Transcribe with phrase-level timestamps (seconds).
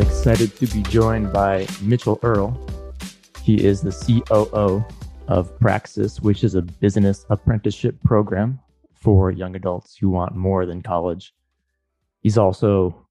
[0.00, 2.58] Excited to be joined by Mitchell Earl.
[3.42, 4.82] He is the COO
[5.28, 8.58] of Praxis, which is a business apprenticeship program
[8.94, 11.34] for young adults who want more than college.
[12.22, 13.06] He's also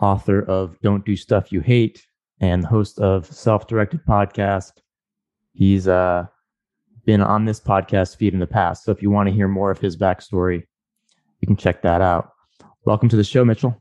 [0.00, 2.04] author of Don't Do Stuff You Hate
[2.40, 4.72] and host of Self Directed Podcast.
[5.52, 6.26] He's uh,
[7.04, 8.82] been on this podcast feed in the past.
[8.82, 10.64] So if you want to hear more of his backstory,
[11.40, 12.32] you can check that out.
[12.84, 13.80] Welcome to the show, Mitchell.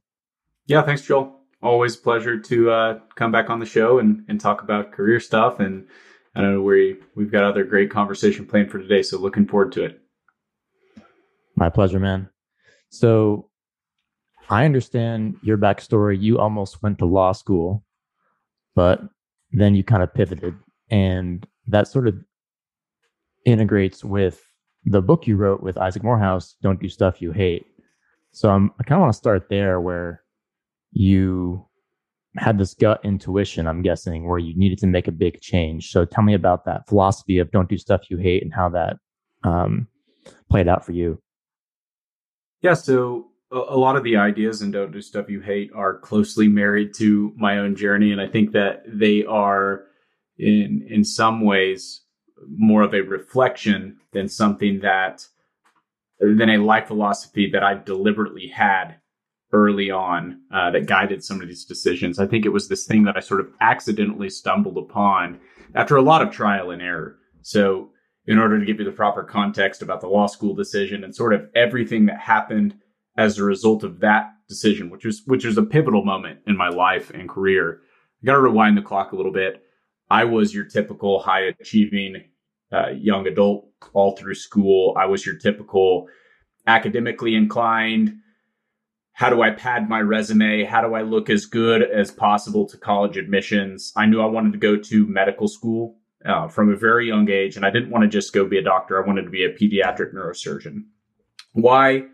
[0.67, 1.40] Yeah, thanks, Joel.
[1.63, 5.19] Always a pleasure to uh, come back on the show and, and talk about career
[5.19, 5.59] stuff.
[5.59, 5.87] And
[6.35, 9.71] I don't know we we've got other great conversation planned for today, so looking forward
[9.73, 10.01] to it.
[11.55, 12.29] My pleasure, man.
[12.89, 13.49] So
[14.49, 16.19] I understand your backstory.
[16.19, 17.85] You almost went to law school,
[18.75, 19.01] but
[19.51, 20.55] then you kind of pivoted,
[20.89, 22.15] and that sort of
[23.45, 24.41] integrates with
[24.85, 27.65] the book you wrote with Isaac Morehouse, Don't Do Stuff You Hate.
[28.31, 30.20] So I'm, I kind of want to start there where
[30.91, 31.65] you
[32.37, 35.91] had this gut intuition, I'm guessing, where you needed to make a big change.
[35.91, 38.97] So tell me about that philosophy of don't do stuff you hate and how that
[39.43, 39.87] um,
[40.49, 41.21] played out for you.
[42.61, 42.75] Yeah.
[42.75, 46.93] So a, lot of the ideas in don't do stuff you hate are closely married
[46.95, 48.11] to my own journey.
[48.11, 49.85] And I think that they are
[50.37, 52.01] in, in some ways
[52.49, 55.27] more of a reflection than something that
[56.19, 59.00] than a life philosophy that I deliberately had
[59.53, 62.19] early on uh, that guided some of these decisions.
[62.19, 65.39] I think it was this thing that I sort of accidentally stumbled upon
[65.75, 67.17] after a lot of trial and error.
[67.41, 67.89] So,
[68.27, 71.33] in order to give you the proper context about the law school decision and sort
[71.33, 72.75] of everything that happened
[73.17, 76.69] as a result of that decision, which was which was a pivotal moment in my
[76.69, 77.81] life and career,
[78.21, 79.63] I got to rewind the clock a little bit.
[80.09, 82.23] I was your typical high achieving
[82.71, 84.95] uh, young adult all through school.
[84.97, 86.07] I was your typical
[86.67, 88.17] academically inclined.
[89.21, 90.63] How do I pad my resume?
[90.63, 93.93] How do I look as good as possible to college admissions?
[93.95, 97.55] I knew I wanted to go to medical school uh, from a very young age,
[97.55, 98.97] and I didn't want to just go be a doctor.
[98.97, 100.85] I wanted to be a pediatric neurosurgeon.
[101.53, 102.05] Why?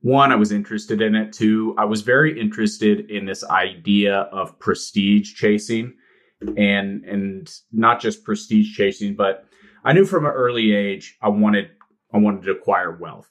[0.00, 1.32] One, I was interested in it.
[1.32, 5.94] Two, I was very interested in this idea of prestige chasing
[6.40, 9.44] and and not just prestige chasing, but
[9.84, 11.70] I knew from an early age I wanted
[12.12, 13.30] I wanted to acquire wealth.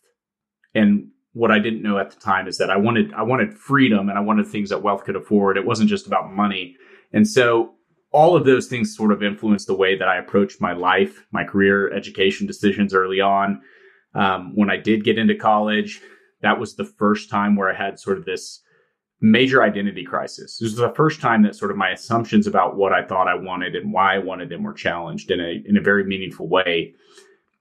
[0.74, 4.10] And what I didn't know at the time is that I wanted I wanted freedom
[4.10, 5.58] and I wanted things that wealth could afford.
[5.58, 6.76] It wasn't just about money.
[7.14, 7.74] And so
[8.12, 11.44] all of those things sort of influenced the way that I approached my life, my
[11.44, 13.62] career, education decisions early on.
[14.16, 16.02] Um, when I did get into college,
[16.42, 18.62] that was the first time where I had sort of this
[19.22, 20.58] major identity crisis.
[20.58, 23.36] This was the first time that sort of my assumptions about what I thought I
[23.36, 26.96] wanted and why I wanted them were challenged in a in a very meaningful way.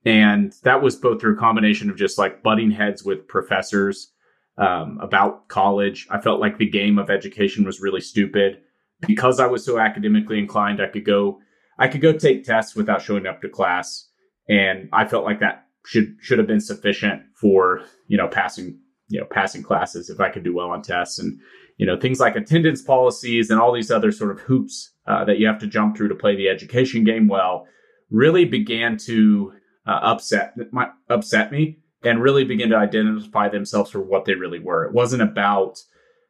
[0.06, 4.12] And that was both through a combination of just like butting heads with professors
[4.56, 6.06] um, about college.
[6.10, 8.62] I felt like the game of education was really stupid
[9.06, 10.80] because I was so academically inclined.
[10.80, 11.40] I could go
[11.78, 14.08] I could go take tests without showing up to class,
[14.48, 18.78] and I felt like that should should have been sufficient for you know passing
[19.08, 21.38] you know passing classes if I could do well on tests and
[21.78, 25.38] you know things like attendance policies and all these other sort of hoops uh, that
[25.38, 27.66] you have to jump through to play the education game well
[28.08, 29.52] really began to
[29.86, 34.58] uh, upset my, upset me and really begin to identify themselves for what they really
[34.58, 34.84] were.
[34.84, 35.78] It wasn't about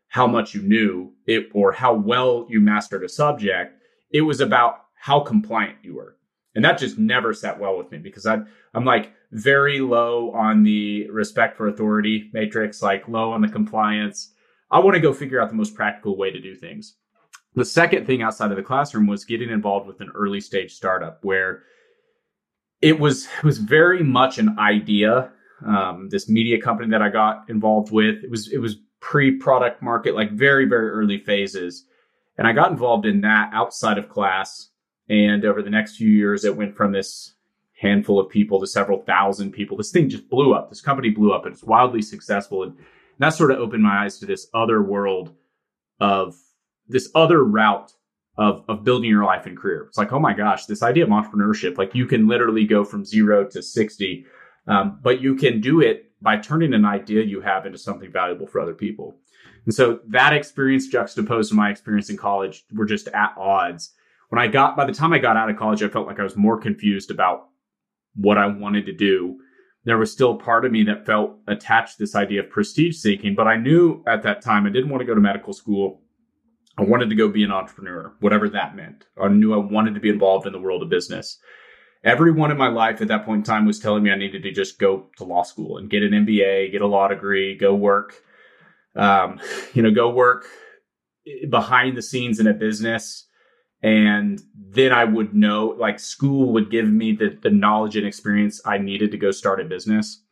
[0.08, 3.74] how much you knew it or how well you mastered a subject.
[4.10, 6.16] It was about how compliant you were.
[6.54, 8.38] And that just never sat well with me because I,
[8.72, 14.32] I'm like very low on the respect for authority matrix, like low on the compliance.
[14.70, 16.96] I want to go figure out the most practical way to do things.
[17.54, 21.18] The second thing outside of the classroom was getting involved with an early stage startup
[21.22, 21.64] where
[22.86, 25.30] it was it was very much an idea.
[25.66, 30.14] Um, this media company that I got involved with, it was it was pre-product market,
[30.14, 31.84] like very very early phases,
[32.38, 34.70] and I got involved in that outside of class
[35.08, 37.34] and over the next few years, it went from this
[37.80, 39.76] handful of people to several thousand people.
[39.76, 40.68] This thing just blew up.
[40.68, 42.62] This company blew up and it's wildly successful.
[42.62, 42.76] And
[43.18, 45.34] that sort of opened my eyes to this other world
[46.00, 46.36] of
[46.88, 47.92] this other route
[48.38, 49.86] of, of building your life and career.
[49.88, 53.04] It's like, oh my gosh, this idea of entrepreneurship, like you can literally go from
[53.04, 54.26] zero to 60,
[54.66, 58.46] um, but you can do it by turning an idea you have into something valuable
[58.46, 59.16] for other people.
[59.64, 63.92] And so that experience juxtaposed to my experience in college were just at odds
[64.28, 66.24] when I got, by the time I got out of college, I felt like I
[66.24, 67.48] was more confused about
[68.14, 69.38] what I wanted to do.
[69.84, 73.34] There was still part of me that felt attached to this idea of prestige seeking,
[73.34, 76.02] but I knew at that time I didn't want to go to medical school.
[76.78, 79.06] I wanted to go be an entrepreneur, whatever that meant.
[79.20, 81.38] I knew I wanted to be involved in the world of business.
[82.04, 84.52] Everyone in my life at that point in time was telling me I needed to
[84.52, 88.22] just go to law school and get an MBA, get a law degree, go work,
[88.94, 89.40] um,
[89.74, 90.46] you know, go work
[91.48, 93.26] behind the scenes in a business
[93.82, 98.60] and then I would know like school would give me the the knowledge and experience
[98.64, 100.22] I needed to go start a business.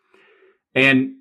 [0.75, 1.15] And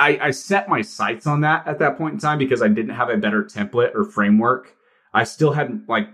[0.00, 2.94] I, I set my sights on that at that point in time because I didn't
[2.94, 4.74] have a better template or framework.
[5.12, 6.08] I still hadn't like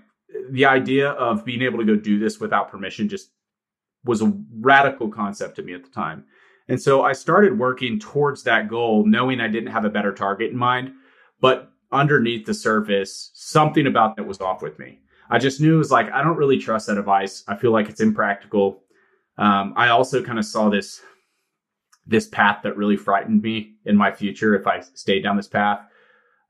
[0.51, 3.31] the idea of being able to go do this without permission just
[4.05, 6.25] was a radical concept to me at the time.
[6.69, 10.51] And so I started working towards that goal, knowing I didn't have a better target
[10.51, 10.93] in mind,
[11.41, 14.99] but underneath the surface, something about that was off with me.
[15.31, 17.45] I just knew it was like, I don't really trust that advice.
[17.47, 18.83] I feel like it's impractical.
[19.39, 21.01] Um, I also kind of saw this
[22.07, 25.81] this path that really frightened me in my future if I stayed down this path.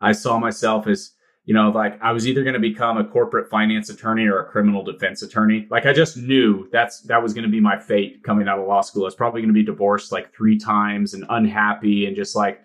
[0.00, 1.12] I saw myself as,
[1.44, 4.50] you know, like I was either going to become a corporate finance attorney or a
[4.50, 5.66] criminal defense attorney.
[5.70, 8.66] Like I just knew that's that was going to be my fate coming out of
[8.66, 9.04] law school.
[9.04, 12.60] I was probably going to be divorced like three times and unhappy and just like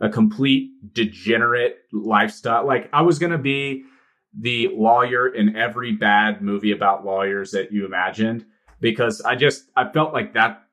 [0.00, 2.66] a complete degenerate lifestyle.
[2.66, 3.84] Like I was going to be
[4.38, 8.44] the lawyer in every bad movie about lawyers that you imagined
[8.80, 10.63] because I just I felt like that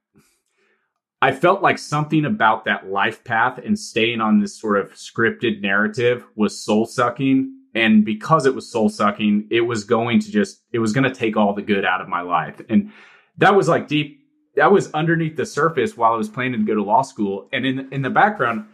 [1.21, 5.62] I felt like something about that life path and staying on this sort of scripted
[5.62, 7.57] narrative was soul sucking.
[7.75, 11.13] And because it was soul sucking, it was going to just, it was going to
[11.13, 12.59] take all the good out of my life.
[12.69, 12.91] And
[13.38, 14.25] that was like deep,
[14.56, 17.47] that was underneath the surface while I was planning to go to law school.
[17.53, 18.65] And in, in the background,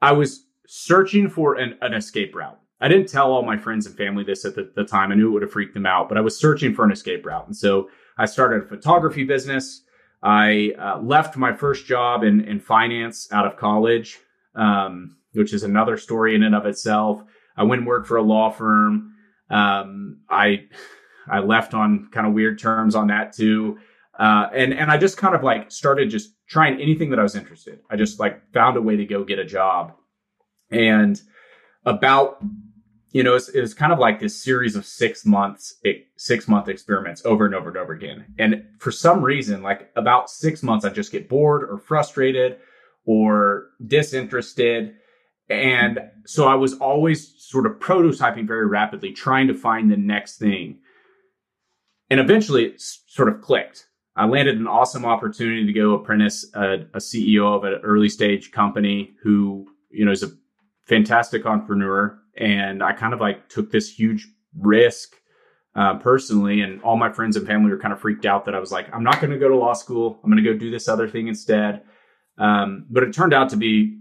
[0.00, 2.58] I was searching for an, an escape route.
[2.80, 5.12] I didn't tell all my friends and family this at the, the time.
[5.12, 7.24] I knew it would have freaked them out, but I was searching for an escape
[7.24, 7.46] route.
[7.46, 9.82] And so I started a photography business.
[10.22, 14.18] I uh, left my first job in, in finance out of college,
[14.54, 17.22] um, which is another story in and of itself.
[17.56, 19.14] I went and worked for a law firm.
[19.50, 20.66] Um, I
[21.28, 23.78] I left on kind of weird terms on that too,
[24.18, 27.34] uh, and and I just kind of like started just trying anything that I was
[27.34, 27.80] interested.
[27.90, 29.92] I just like found a way to go get a job,
[30.70, 31.20] and
[31.84, 32.42] about
[33.12, 35.74] you know, it was kind of like this series of six months,
[36.16, 38.24] six month experiments over and over and over again.
[38.38, 42.56] And for some reason, like about six months, I just get bored or frustrated
[43.04, 44.94] or disinterested.
[45.50, 50.38] And so I was always sort of prototyping very rapidly, trying to find the next
[50.38, 50.78] thing.
[52.08, 53.88] And eventually it sort of clicked.
[54.16, 58.52] I landed an awesome opportunity to go apprentice a, a CEO of an early stage
[58.52, 60.30] company who, you know, is a
[60.86, 65.16] fantastic entrepreneur and I kind of like took this huge risk
[65.74, 68.60] uh, personally, and all my friends and family were kind of freaked out that I
[68.60, 70.20] was like, I'm not going to go to law school.
[70.22, 71.82] I'm going to go do this other thing instead.
[72.38, 73.98] Um, but it turned out to be,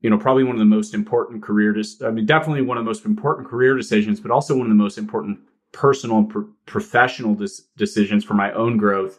[0.00, 1.72] you know, probably one of the most important career.
[1.72, 4.70] Dis- I mean, definitely one of the most important career decisions, but also one of
[4.70, 5.38] the most important
[5.72, 9.18] personal and pro- professional dis- decisions for my own growth.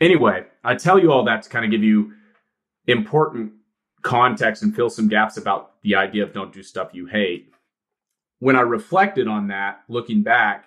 [0.00, 2.12] Anyway, I tell you all that to kind of give you
[2.86, 3.52] important
[4.06, 7.52] context and fill some gaps about the idea of don't do stuff you hate.
[8.38, 10.66] When I reflected on that, looking back,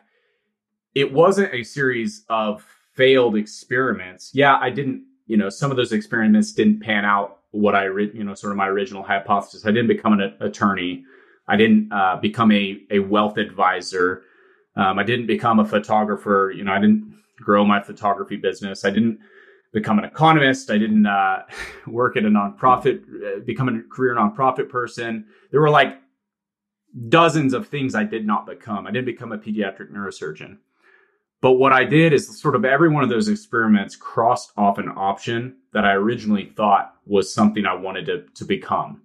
[0.94, 2.66] it wasn't a series of
[2.96, 4.32] failed experiments.
[4.34, 8.24] Yeah, I didn't, you know, some of those experiments didn't pan out what I, you
[8.24, 9.66] know, sort of my original hypothesis.
[9.66, 11.06] I didn't become an attorney.
[11.48, 14.24] I didn't uh, become a, a wealth advisor.
[14.76, 16.52] Um, I didn't become a photographer.
[16.56, 18.84] You know, I didn't grow my photography business.
[18.84, 19.20] I didn't
[19.72, 20.70] become an economist.
[20.70, 21.44] I didn't uh,
[21.88, 25.26] work at a nonprofit, uh, become a career nonprofit person.
[25.52, 26.00] There were like
[27.08, 28.88] dozens of things I did not become.
[28.88, 30.58] I didn't become a pediatric neurosurgeon.
[31.42, 34.92] But what I did is sort of every one of those experiments crossed off an
[34.96, 39.02] option that I originally thought was something I wanted to, to become.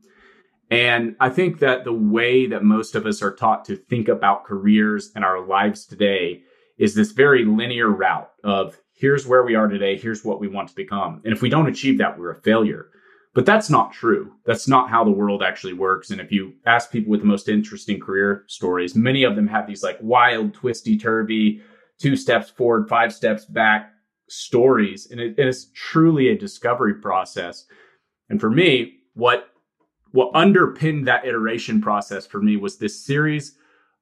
[0.71, 4.45] And I think that the way that most of us are taught to think about
[4.45, 6.43] careers and our lives today
[6.79, 10.67] is this very linear route of here's where we are today, here's what we want
[10.67, 11.21] to become.
[11.25, 12.87] And if we don't achieve that, we're a failure.
[13.35, 14.33] But that's not true.
[14.47, 16.09] That's not how the world actually works.
[16.09, 19.67] And if you ask people with the most interesting career stories, many of them have
[19.67, 21.61] these like wild, twisty, turvy,
[21.99, 23.93] two steps forward, five steps back
[24.31, 25.11] stories.
[25.11, 27.67] And it, it is truly a discovery process.
[28.31, 29.51] And for me, what
[30.13, 33.55] what underpinned that iteration process for me was this series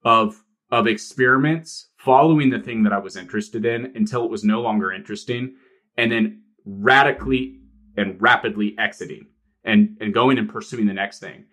[0.04, 4.60] of of experiments following the thing that I was interested in until it was no
[4.60, 5.54] longer interesting,
[5.96, 7.60] and then radically
[7.96, 9.26] and rapidly exiting
[9.64, 11.44] and, and going and pursuing the next thing.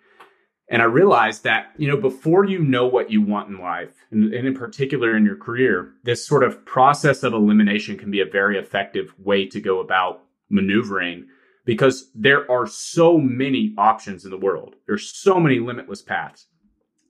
[0.71, 4.33] And I realized that, you know, before you know what you want in life, and,
[4.33, 8.25] and in particular in your career, this sort of process of elimination can be a
[8.25, 11.27] very effective way to go about maneuvering
[11.65, 14.75] because there are so many options in the world.
[14.87, 16.47] There's so many limitless paths.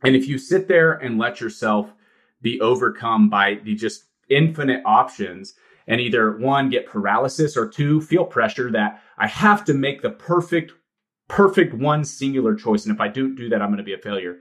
[0.03, 1.93] And if you sit there and let yourself
[2.41, 5.55] be overcome by the just infinite options
[5.87, 10.11] and either one get paralysis or two feel pressure that I have to make the
[10.11, 10.73] perfect
[11.27, 13.97] perfect one singular choice and if I don't do that I'm going to be a
[13.99, 14.39] failure.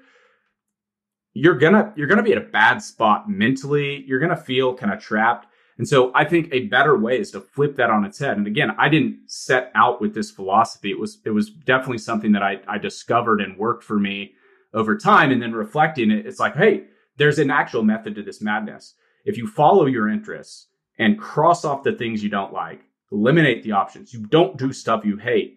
[1.35, 4.05] you're gonna you're gonna be at a bad spot mentally.
[4.07, 5.47] You're gonna feel kind of trapped.
[5.78, 8.37] And so I think a better way is to flip that on its head.
[8.37, 10.90] And again, I didn't set out with this philosophy.
[10.90, 14.35] It was it was definitely something that I, I discovered and worked for me
[14.75, 15.31] over time.
[15.31, 16.85] And then reflecting it, it's like, hey,
[17.18, 18.94] there's an actual method to this madness.
[19.25, 22.80] If you follow your interests and cross off the things you don't like,
[23.12, 25.56] eliminate the options, you don't do stuff you hate,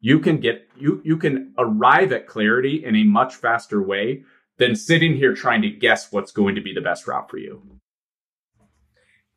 [0.00, 4.22] you can get you you can arrive at clarity in a much faster way
[4.58, 7.62] than sitting here trying to guess what's going to be the best route for you.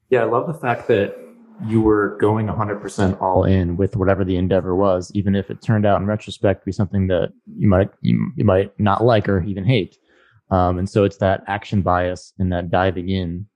[0.10, 1.16] Yeah, I love the fact that
[1.68, 5.86] you were going 100% all in with whatever the endeavor was, even if it turned
[5.86, 9.44] out in retrospect to be something that you might you, you might not like or
[9.44, 9.98] even hate.
[10.52, 13.48] Um, and so it's that action bias and that diving in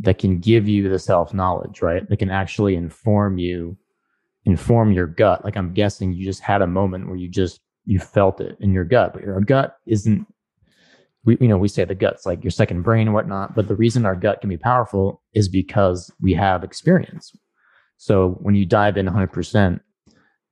[0.00, 2.08] that can give you the self knowledge, right?
[2.08, 3.76] That can actually inform you,
[4.44, 5.44] inform your gut.
[5.44, 8.72] Like I'm guessing you just had a moment where you just you felt it in
[8.72, 10.26] your gut, but your gut isn't
[11.24, 13.76] we you know we say the gut's like your second brain and whatnot but the
[13.76, 17.32] reason our gut can be powerful is because we have experience
[17.96, 19.80] so when you dive in 100%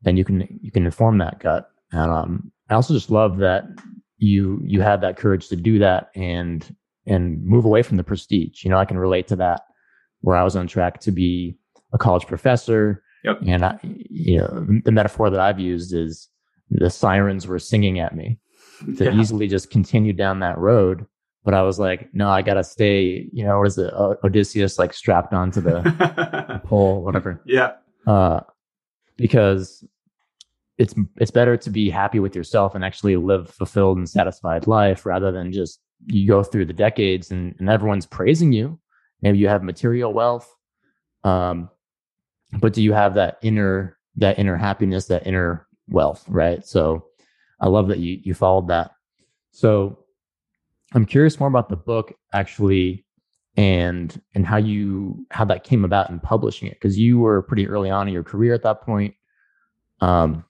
[0.03, 3.65] then you can you can inform that gut and um, i also just love that
[4.19, 6.75] you you had that courage to do that and
[7.07, 9.63] and move away from the prestige you know i can relate to that
[10.21, 11.57] where i was on track to be
[11.93, 13.39] a college professor yep.
[13.47, 16.29] and I, you know the metaphor that i've used is
[16.71, 18.39] the sirens were singing at me
[18.97, 19.15] to yeah.
[19.15, 21.07] easily just continue down that road.
[21.45, 23.29] But I was like, no, I gotta stay.
[23.33, 23.93] You know, what is it?
[23.95, 27.41] Odysseus like strapped onto the pole, whatever.
[27.47, 27.73] Yeah.
[28.07, 28.41] Uh,
[29.17, 29.85] because
[30.79, 35.05] it's it's better to be happy with yourself and actually live fulfilled and satisfied life
[35.05, 38.79] rather than just you go through the decades and, and everyone's praising you.
[39.21, 40.49] Maybe you have material wealth,
[41.25, 41.69] um,
[42.61, 46.65] but do you have that inner that inner happiness, that inner wealth, right?
[46.65, 47.07] So
[47.61, 48.93] I love that you you followed that.
[49.51, 50.05] So
[50.95, 53.05] I'm curious more about the book actually
[53.57, 57.67] and and how you how that came about in publishing it because you were pretty
[57.67, 59.15] early on in your career at that point.
[60.01, 60.45] Um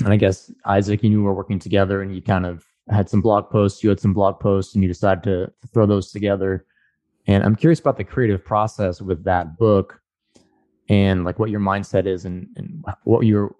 [0.00, 3.20] and I guess Isaac and you were working together and you kind of had some
[3.20, 6.66] blog posts, you had some blog posts and you decided to, to throw those together.
[7.26, 10.00] And I'm curious about the creative process with that book
[10.88, 13.54] and like what your mindset is and, and what you're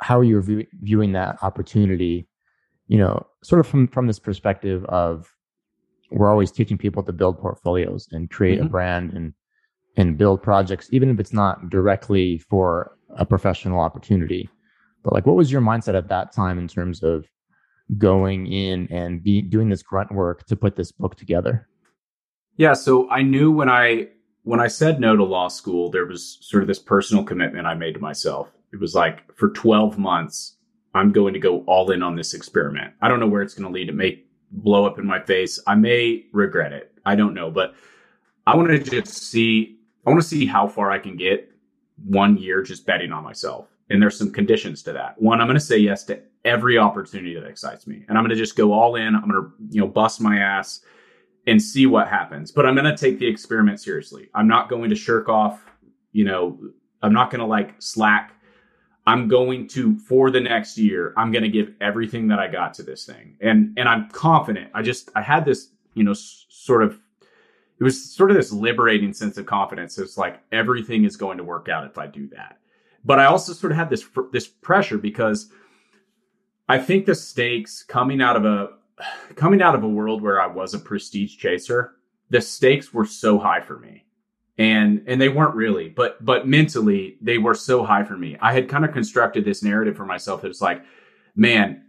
[0.00, 2.26] how you're view, viewing that opportunity
[2.88, 5.32] you know sort of from from this perspective of
[6.10, 8.66] we're always teaching people to build portfolios and create mm-hmm.
[8.66, 9.32] a brand and
[9.96, 14.48] and build projects even if it's not directly for a professional opportunity
[15.04, 17.26] but like what was your mindset at that time in terms of
[17.98, 21.68] going in and be doing this grunt work to put this book together
[22.56, 24.08] yeah so i knew when i
[24.44, 27.74] when I said no to law school, there was sort of this personal commitment I
[27.74, 28.52] made to myself.
[28.72, 30.56] It was like for 12 months,
[30.94, 32.92] I'm going to go all in on this experiment.
[33.02, 33.88] I don't know where it's going to lead.
[33.88, 35.58] It may blow up in my face.
[35.66, 36.92] I may regret it.
[37.06, 37.74] I don't know, but
[38.46, 41.50] I want to just see, I want to see how far I can get
[42.04, 43.68] one year just betting on myself.
[43.90, 45.20] And there's some conditions to that.
[45.20, 48.04] One, I'm going to say yes to every opportunity that excites me.
[48.08, 49.14] And I'm going to just go all in.
[49.14, 50.80] I'm going to, you know, bust my ass
[51.46, 52.50] and see what happens.
[52.50, 54.28] But I'm going to take the experiment seriously.
[54.34, 55.62] I'm not going to shirk off,
[56.12, 56.58] you know,
[57.02, 58.32] I'm not going to like slack.
[59.06, 62.72] I'm going to for the next year, I'm going to give everything that I got
[62.74, 63.36] to this thing.
[63.42, 64.70] And and I'm confident.
[64.72, 66.98] I just I had this, you know, s- sort of
[67.78, 69.98] it was sort of this liberating sense of confidence.
[69.98, 72.58] It's like everything is going to work out if I do that.
[73.04, 75.50] But I also sort of had this this pressure because
[76.68, 78.70] I think the stakes coming out of a
[79.34, 81.96] coming out of a world where I was a prestige chaser,
[82.30, 84.04] the stakes were so high for me.
[84.56, 88.36] And and they weren't really, but but mentally they were so high for me.
[88.40, 90.82] I had kind of constructed this narrative for myself that it's like,
[91.34, 91.82] man,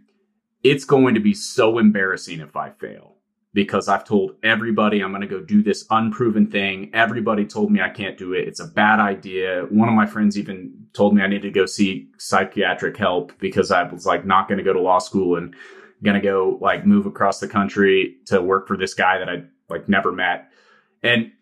[0.64, 3.15] it's going to be so embarrassing if I fail
[3.56, 6.90] because I've told everybody I'm going to go do this unproven thing.
[6.92, 8.46] Everybody told me I can't do it.
[8.46, 9.62] It's a bad idea.
[9.70, 13.70] One of my friends even told me I need to go see psychiatric help because
[13.70, 15.56] I was like not going to go to law school and
[16.02, 19.88] gonna go like move across the country to work for this guy that I like
[19.88, 20.50] never met.
[21.02, 21.32] And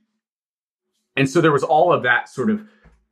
[1.17, 2.63] and so there was all of that sort of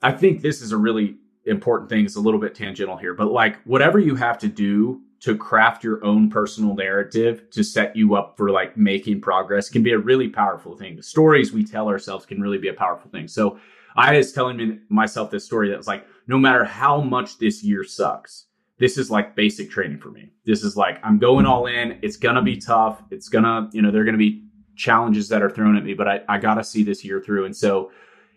[0.01, 2.05] I think this is a really important thing.
[2.05, 5.85] It's a little bit tangential here, but like whatever you have to do to craft
[5.85, 9.99] your own personal narrative to set you up for like making progress can be a
[9.99, 10.97] really powerful thing.
[10.97, 13.29] The stories we tell ourselves can really be a powerful thing.
[13.29, 13.59] So
[13.95, 17.85] I was telling myself this story that was like, no matter how much this year
[17.85, 18.47] sucks,
[18.79, 20.31] this is like basic training for me.
[20.45, 22.01] This is like I'm going all in.
[22.03, 23.01] It's gonna be tough.
[23.13, 26.09] It's gonna, you know, there are gonna be challenges that are thrown at me, but
[26.09, 27.45] I, I gotta see this year through.
[27.45, 27.93] And so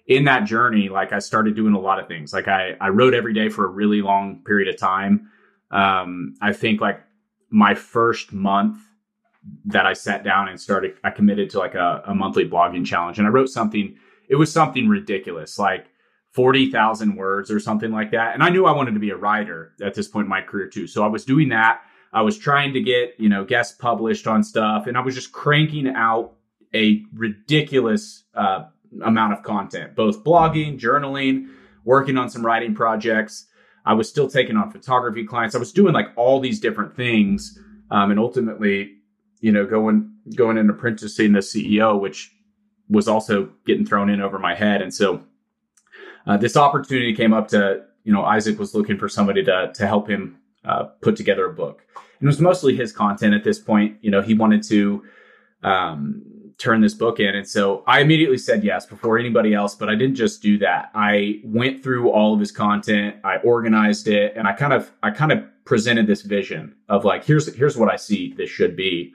[0.06, 2.32] in that journey, like I started doing a lot of things.
[2.32, 5.32] Like I, I wrote every day for a really long period of time.
[5.76, 7.02] Um, I think like
[7.50, 8.78] my first month
[9.66, 13.20] that I sat down and started, I committed to like a, a monthly blogging challenge
[13.20, 13.98] and I wrote something,
[14.30, 15.88] it was something ridiculous, like
[16.32, 18.34] 40,000 words or something like that.
[18.34, 20.70] And I knew I wanted to be a writer at this point in my career
[20.70, 20.88] too.
[20.88, 21.82] So I was doing that.
[22.14, 25.34] I was trying to get, you know, guests published on stuff and I was just
[25.34, 26.36] cranking out
[26.74, 28.64] a ridiculous uh,
[29.04, 31.50] amount of content, both blogging, journaling,
[31.84, 33.48] working on some writing projects.
[33.86, 35.56] I was still taking on photography clients.
[35.56, 37.60] I was doing like all these different things.
[37.92, 38.96] Um, and ultimately,
[39.42, 42.32] you know, going, going and apprenticing the CEO, which
[42.90, 44.82] was also getting thrown in over my head.
[44.82, 45.24] And so,
[46.26, 49.88] uh, this opportunity came up to, you know, Isaac was looking for somebody to, to
[49.88, 51.84] help him, uh, put together a book.
[51.96, 53.98] And it was mostly his content at this point.
[54.02, 55.04] You know, he wanted to,
[55.64, 56.24] um,
[56.58, 57.36] turn this book in.
[57.36, 60.90] And so I immediately said yes before anybody else, but I didn't just do that.
[60.96, 65.12] I went through all of his content, I organized it, and I kind of I
[65.12, 69.14] kind of presented this vision of like here's here's what I see this should be.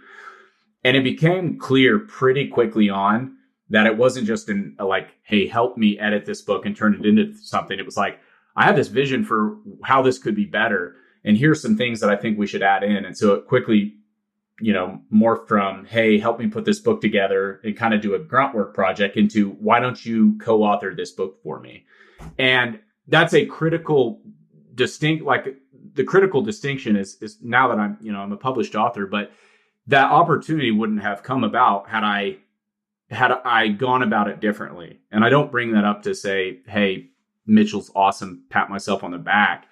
[0.85, 3.37] And it became clear pretty quickly on
[3.71, 7.07] that it wasn't just in like, hey, help me edit this book and turn it
[7.07, 7.79] into something.
[7.79, 8.19] It was like,
[8.57, 10.97] I have this vision for how this could be better.
[11.25, 13.05] And here's some things that I think we should add in.
[13.05, 13.95] And so it quickly
[14.61, 18.15] you know, morphed from, hey, help me put this book together and kind of do
[18.15, 21.87] a grunt work project into why don't you co-author this book for me?
[22.39, 24.21] And that's a critical
[24.75, 25.57] distinct like
[25.95, 29.33] the critical distinction is is now that I'm, you know, I'm a published author, but
[29.87, 32.39] that opportunity wouldn't have come about had I
[33.11, 35.01] had I gone about it differently.
[35.11, 37.09] And I don't bring that up to say, hey,
[37.47, 39.67] Mitchell's awesome, pat myself on the back.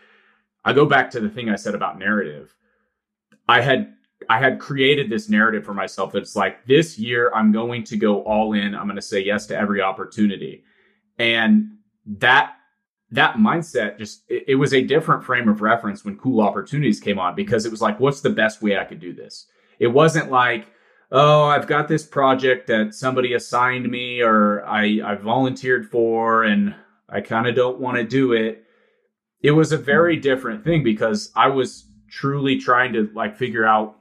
[0.64, 2.54] I go back to the thing I said about narrative.
[3.48, 3.94] I had
[4.28, 8.22] I had created this narrative for myself that's like this year I'm going to go
[8.22, 8.74] all in.
[8.74, 10.64] I'm going to say yes to every opportunity.
[11.18, 12.54] And that
[13.10, 17.18] that mindset just it, it, was a different frame of reference when cool opportunities came
[17.18, 19.46] on because it was like what's the best way I could do this?
[19.78, 20.66] It wasn't like
[21.10, 26.74] oh, I've got this project that somebody assigned me or I I volunteered for and
[27.08, 28.64] I kind of don't want to do it.
[29.42, 33.97] It was a very different thing because I was truly trying to like figure out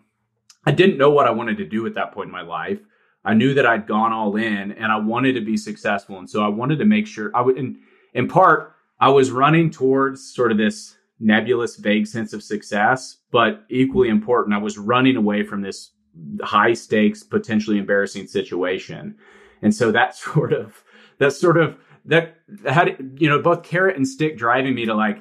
[0.67, 2.81] I didn't know what I wanted to do at that point in my life.
[3.23, 6.19] I knew that I'd gone all in and I wanted to be successful.
[6.19, 7.79] And so I wanted to make sure I would, in,
[8.13, 13.63] in part, I was running towards sort of this nebulous, vague sense of success, but
[13.69, 15.91] equally important, I was running away from this
[16.43, 19.15] high stakes, potentially embarrassing situation.
[19.61, 20.83] And so that sort of,
[21.19, 25.19] that sort of, that had, you know, both carrot and stick driving me to like,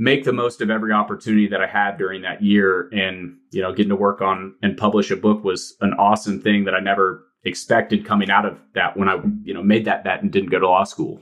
[0.00, 2.88] make the most of every opportunity that I had during that year.
[2.90, 6.64] And, you know, getting to work on and publish a book was an awesome thing
[6.64, 10.22] that I never expected coming out of that when I, you know, made that bet
[10.22, 11.20] and didn't go to law school.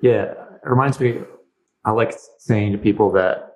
[0.00, 0.32] Yeah.
[0.32, 1.20] It reminds me,
[1.84, 3.52] I like saying to people that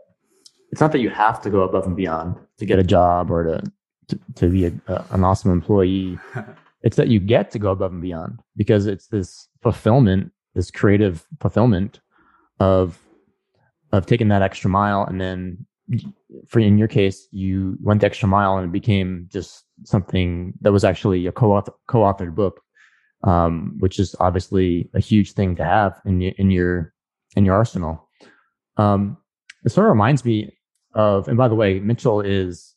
[0.70, 3.44] it's not that you have to go above and beyond to get a job or
[3.44, 3.72] to,
[4.08, 6.18] to, to be a, a, an awesome employee.
[6.82, 11.26] it's that you get to go above and beyond because it's this fulfillment, this creative
[11.40, 12.00] fulfillment
[12.60, 12.98] of
[13.92, 15.66] of taking that extra mile and then
[16.46, 20.72] for in your case you went the extra mile and it became just something that
[20.72, 22.60] was actually a co-author, co-authored book
[23.24, 26.94] um, which is obviously a huge thing to have in your in your
[27.36, 28.08] in your arsenal.
[28.76, 29.16] Um,
[29.64, 30.56] it sort of reminds me
[30.94, 32.74] of and by the way mitchell is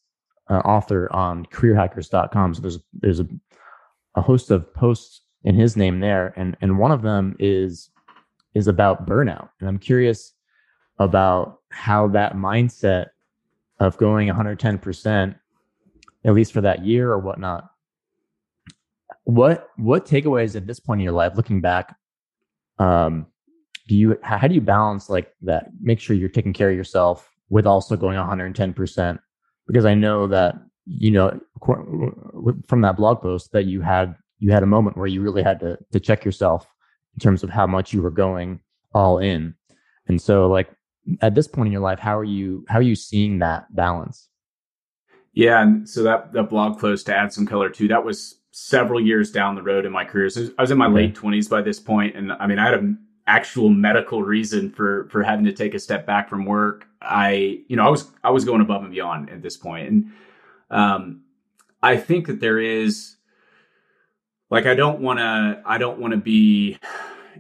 [0.50, 3.28] an author on careerhackers.com so there's there's a,
[4.16, 7.90] a host of posts in his name there and and one of them is
[8.56, 9.50] is about burnout.
[9.60, 10.34] And I'm curious
[11.00, 13.08] about how that mindset
[13.80, 15.36] of going 110%,
[16.26, 17.70] at least for that year or whatnot,
[19.26, 21.96] what what takeaways at this point in your life, looking back,
[22.78, 23.28] um,
[23.88, 25.70] do you how do you balance like that?
[25.82, 29.20] Make sure you're taking care of yourself with also going 110%.
[29.68, 31.40] Because I know that you know
[32.68, 35.60] from that blog post that you had you had a moment where you really had
[35.62, 36.68] to to check yourself
[37.14, 38.60] in terms of how much you were going
[38.94, 39.56] all in.
[40.08, 40.70] And so like
[41.22, 44.30] at this point in your life, how are you how are you seeing that balance?
[45.34, 49.02] Yeah, and so that that blog post to add some color too, that was several
[49.02, 50.30] years down the road in my career.
[50.30, 50.96] So I was in my okay.
[50.96, 55.08] late twenties by this point, and I mean I had an actual medical reason for
[55.10, 56.88] for having to take a step back from work.
[57.02, 60.12] I you know I was I was going above and beyond at this point, and
[60.70, 61.22] um,
[61.82, 63.16] I think that there is
[64.54, 66.78] like I don't want to I don't want to be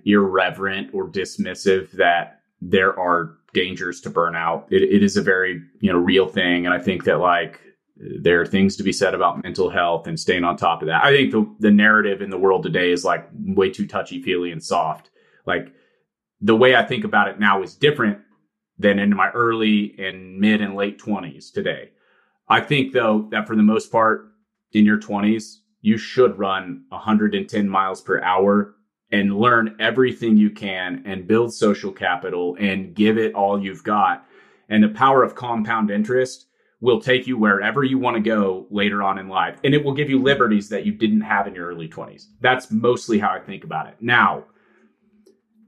[0.04, 4.65] irreverent or dismissive that there are dangers to burnout.
[4.71, 7.62] It, it is a very you know real thing, and I think that like
[7.95, 11.04] there are things to be said about mental health and staying on top of that.
[11.04, 14.52] I think the the narrative in the world today is like way too touchy feely
[14.52, 15.12] and soft.
[15.45, 15.71] Like
[16.41, 18.17] the way I think about it now is different
[18.80, 21.91] than in my early and mid and late twenties today.
[22.49, 24.32] I think though that for the most part
[24.71, 28.76] in your 20s, you should run 110 miles per hour
[29.12, 34.26] and learn everything you can and build social capital and give it all you've got.
[34.69, 36.48] And the power of compound interest
[36.80, 39.60] will take you wherever you want to go later on in life.
[39.63, 42.28] And it will give you liberties that you didn't have in your early 20s.
[42.41, 43.98] That's mostly how I think about it.
[44.00, 44.46] Now,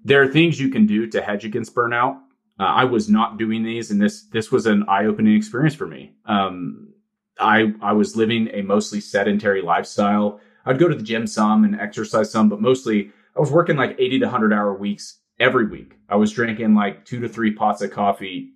[0.06, 2.20] there are things you can do to hedge against burnout.
[2.58, 5.88] Uh, I was not doing these, and this this was an eye opening experience for
[5.88, 6.14] me.
[6.26, 6.94] Um,
[7.40, 10.40] I I was living a mostly sedentary lifestyle.
[10.66, 13.96] I'd go to the gym some and exercise some, but mostly I was working like
[14.00, 15.94] 80 to 100 hour weeks every week.
[16.10, 18.52] I was drinking like two to three pots of coffee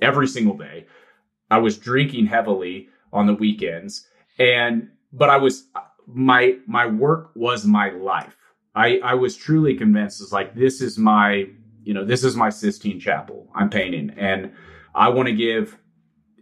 [0.00, 0.86] every single day.
[1.50, 4.06] I was drinking heavily on the weekends,
[4.38, 5.68] and but I was
[6.06, 8.36] my my work was my life.
[8.74, 11.46] I I was truly convinced it's like this is my
[11.88, 14.52] you know, this is my Sistine Chapel I'm painting, and
[14.94, 15.78] I want to give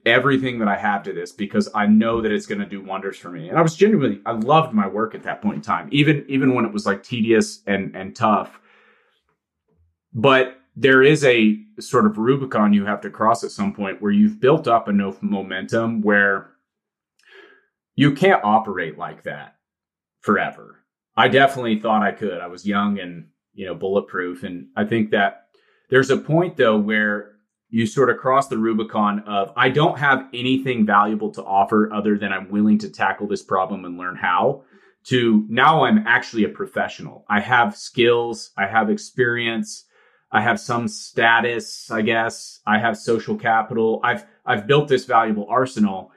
[0.06, 3.18] everything that I have to this because I know that it's going to do wonders
[3.18, 3.48] for me.
[3.48, 6.54] And I was genuinely, I loved my work at that point in time, even even
[6.54, 8.58] when it was like tedious and and tough.
[10.14, 14.12] But there is a sort of Rubicon you have to cross at some point where
[14.12, 16.52] you've built up enough momentum where
[17.96, 19.56] you can't operate like that
[20.20, 20.84] forever.
[21.16, 22.40] I definitely thought I could.
[22.40, 24.44] I was young and you know, bulletproof.
[24.44, 25.48] And I think that
[25.90, 27.35] there's a point though where
[27.68, 32.16] you sort of cross the Rubicon of I don't have anything valuable to offer other
[32.16, 34.62] than I'm willing to tackle this problem and learn how
[35.06, 37.24] to now I'm actually a professional.
[37.28, 39.84] I have skills, I have experience,
[40.32, 42.60] I have some status, I guess.
[42.66, 44.00] I have social capital.
[44.02, 46.12] I've I've built this valuable arsenal.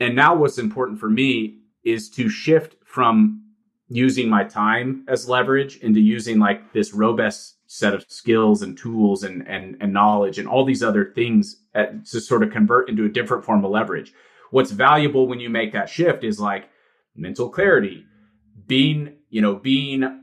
[0.00, 3.45] And now what's important for me is to shift from
[3.88, 9.22] using my time as leverage into using like this robust set of skills and tools
[9.22, 13.04] and and, and knowledge and all these other things at, to sort of convert into
[13.04, 14.12] a different form of leverage.
[14.50, 16.68] What's valuable when you make that shift is like
[17.14, 18.04] mental clarity,
[18.66, 20.22] being, you know, being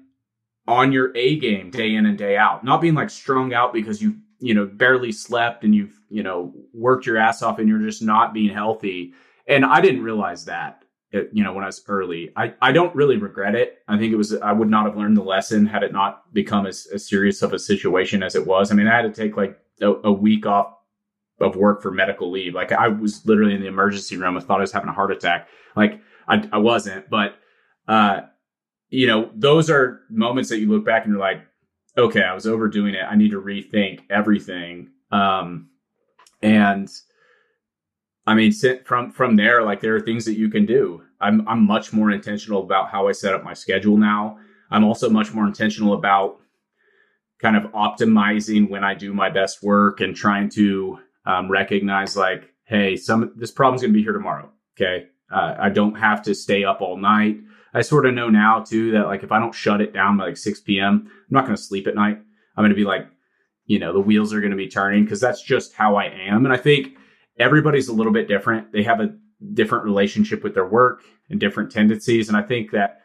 [0.67, 4.01] on your A game day in and day out, not being like strung out because
[4.01, 7.79] you, you know, barely slept and you've, you know, worked your ass off and you're
[7.85, 9.13] just not being healthy.
[9.47, 10.82] And I didn't realize that
[11.13, 12.31] it, you know, when I was early.
[12.35, 13.77] I, I don't really regret it.
[13.87, 16.65] I think it was, I would not have learned the lesson had it not become
[16.65, 18.71] as, as serious of a situation as it was.
[18.71, 20.73] I mean, I had to take like a, a, week off
[21.39, 22.55] of work for medical leave.
[22.55, 24.35] Like I was literally in the emergency room.
[24.35, 25.47] I thought I was having a heart attack.
[25.75, 27.35] Like I, I wasn't, but,
[27.87, 28.21] uh,
[28.89, 31.41] you know, those are moments that you look back and you're like,
[31.95, 33.03] okay, I was overdoing it.
[33.07, 34.89] I need to rethink everything.
[35.11, 35.69] Um,
[36.41, 36.89] and,
[38.25, 38.53] I mean,
[38.85, 41.03] from from there, like there are things that you can do.
[41.19, 44.37] I'm I'm much more intentional about how I set up my schedule now.
[44.71, 46.39] I'm also much more intentional about
[47.41, 52.53] kind of optimizing when I do my best work and trying to um, recognize like,
[52.63, 54.49] hey, some this problem's going to be here tomorrow.
[54.75, 57.37] Okay, uh, I don't have to stay up all night.
[57.73, 60.27] I sort of know now too that like if I don't shut it down by
[60.27, 62.19] like 6 p.m., I'm not going to sleep at night.
[62.55, 63.07] I'm going to be like,
[63.65, 66.45] you know, the wheels are going to be turning because that's just how I am.
[66.45, 66.97] And I think
[67.37, 68.71] everybody's a little bit different.
[68.71, 69.15] They have a
[69.53, 72.27] different relationship with their work and different tendencies.
[72.27, 73.01] And I think that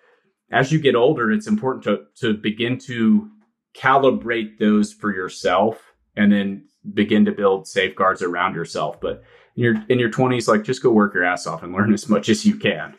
[0.51, 3.29] as you get older, it's important to, to begin to
[3.77, 6.64] calibrate those for yourself and then
[6.95, 9.01] begin to build safeguards around yourself.
[9.01, 9.23] But
[9.57, 12.09] in your in your twenties, like just go work your ass off and learn as
[12.09, 12.95] much as you can.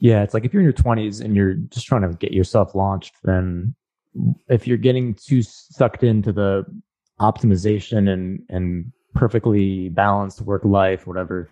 [0.00, 2.74] Yeah, it's like if you're in your twenties and you're just trying to get yourself
[2.74, 3.74] launched, then
[4.48, 6.64] if you're getting too sucked into the
[7.20, 11.48] optimization and and perfectly balanced work life, whatever,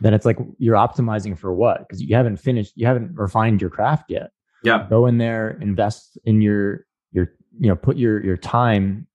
[0.00, 1.80] then it's like you're optimizing for what?
[1.80, 4.30] Because you haven't finished, you haven't refined your craft yet.
[4.62, 4.86] Yeah.
[4.88, 9.06] Go in there, invest in your your you know put your your time.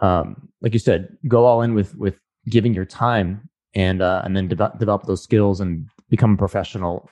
[0.00, 4.36] Um, like you said, go all in with with giving your time and uh, and
[4.36, 7.10] then de- develop those skills and become a professional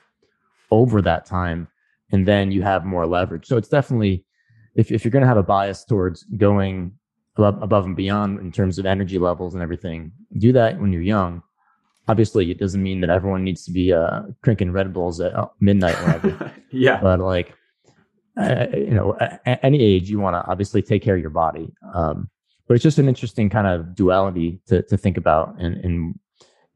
[0.70, 1.66] over that time,
[2.12, 3.46] and then you have more leverage.
[3.46, 4.24] So it's definitely
[4.76, 6.92] if if you're going to have a bias towards going
[7.36, 10.12] above, above and beyond in terms of energy levels and everything.
[10.38, 11.42] Do that when you're young.
[12.08, 15.48] Obviously, it doesn't mean that everyone needs to be uh, drinking Red Bulls at uh,
[15.60, 16.52] midnight, whatever.
[16.70, 17.00] yeah.
[17.00, 17.54] But like,
[18.40, 21.72] uh, you know, at any age, you want to obviously take care of your body.
[21.94, 22.30] Um,
[22.68, 26.20] but it's just an interesting kind of duality to to think about in in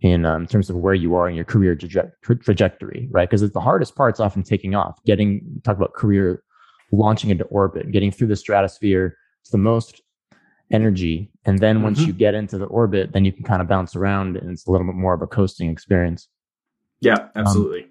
[0.00, 3.28] in um, terms of where you are in your career traje- trajectory, right?
[3.28, 6.42] Because the hardest part is often taking off, getting talk about career
[6.90, 9.16] launching into orbit, getting through the stratosphere.
[9.42, 10.00] It's the most
[10.70, 11.30] energy.
[11.44, 11.84] And then mm-hmm.
[11.84, 14.66] once you get into the orbit, then you can kind of bounce around and it's
[14.66, 16.28] a little bit more of a coasting experience.
[17.00, 17.84] Yeah, um, absolutely.
[17.84, 17.90] Um,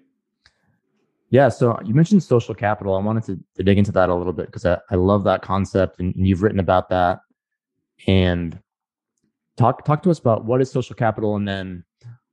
[1.30, 1.48] yeah.
[1.48, 2.94] So you mentioned social capital.
[2.96, 5.42] I wanted to, to dig into that a little bit because I, I love that
[5.42, 7.20] concept and, and you've written about that.
[8.06, 8.58] And
[9.56, 11.84] talk talk to us about what is social capital and then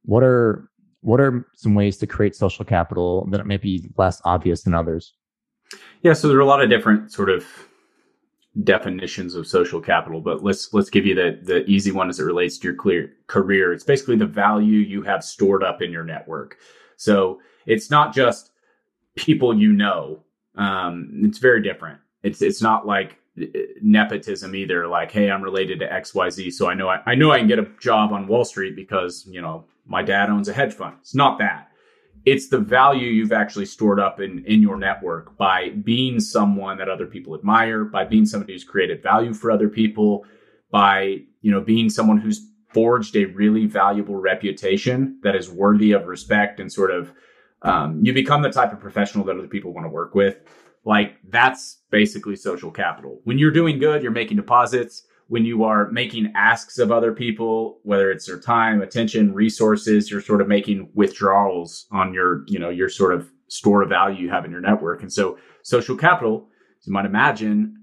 [0.04, 0.70] what are
[1.02, 5.14] what are some ways to create social capital that may be less obvious than others?
[6.02, 7.46] Yeah, so there are a lot of different sort of
[8.64, 12.24] definitions of social capital, but let's let's give you the the easy one as it
[12.24, 13.74] relates to your clear career.
[13.74, 16.58] It's basically the value you have stored up in your network.
[16.96, 18.52] So it's not just
[19.16, 20.24] people you know.
[20.56, 22.00] Um, it's very different.
[22.24, 23.46] It's it's not like uh,
[23.82, 24.88] nepotism either.
[24.88, 27.38] Like, hey, I'm related to X Y Z, so I know I, I know I
[27.40, 30.74] can get a job on Wall Street because you know my dad owns a hedge
[30.74, 30.96] fund.
[31.02, 31.70] It's not that
[32.28, 36.90] it's the value you've actually stored up in in your network by being someone that
[36.90, 40.26] other people admire by being somebody who's created value for other people
[40.70, 46.06] by you know being someone who's forged a really valuable reputation that is worthy of
[46.06, 47.14] respect and sort of
[47.62, 50.38] um, you become the type of professional that other people want to work with.
[50.84, 53.22] Like that's basically social capital.
[53.24, 57.80] When you're doing good you're making deposits when you are making asks of other people,
[57.84, 62.70] whether it's their time, attention, resources, you're sort of making withdrawals on your, you know,
[62.70, 65.02] your sort of store of value you have in your network.
[65.02, 66.48] And so social capital,
[66.80, 67.76] as you might imagine,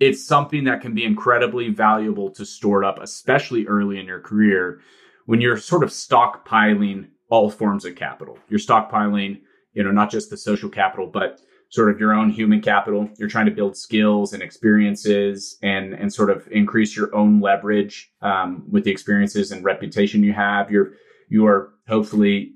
[0.00, 4.80] it's something that can be incredibly valuable to store up, especially early in your career
[5.24, 8.38] when you're sort of stockpiling all forms of capital.
[8.48, 9.40] You're stockpiling,
[9.72, 13.08] you know, not just the social capital, but sort of your own human capital.
[13.18, 18.12] You're trying to build skills and experiences and and sort of increase your own leverage
[18.22, 20.70] um, with the experiences and reputation you have.
[20.70, 20.94] You're
[21.28, 22.52] you are hopefully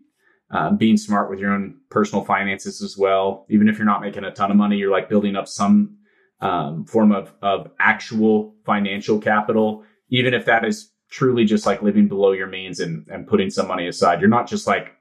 [0.51, 3.47] uh, being smart with your own personal finances as well.
[3.49, 5.97] Even if you're not making a ton of money, you're like building up some
[6.41, 12.07] um, form of of actual financial capital, even if that is truly just like living
[12.07, 14.21] below your means and and putting some money aside.
[14.21, 14.93] You're not just like